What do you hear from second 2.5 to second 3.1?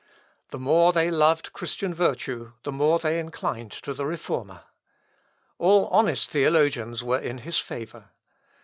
the more